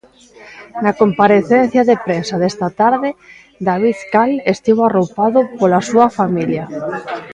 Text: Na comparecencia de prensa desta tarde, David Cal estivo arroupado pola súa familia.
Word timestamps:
Na 0.83 0.91
comparecencia 1.01 1.81
de 1.89 1.95
prensa 2.05 2.35
desta 2.41 2.67
tarde, 2.81 3.09
David 3.67 3.97
Cal 4.13 4.31
estivo 4.53 4.81
arroupado 4.85 5.39
pola 5.59 5.79
súa 5.89 6.07
familia. 6.19 6.65